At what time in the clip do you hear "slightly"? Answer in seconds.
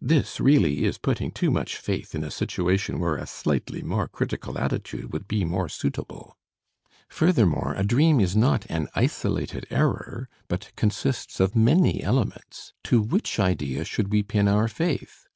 3.26-3.82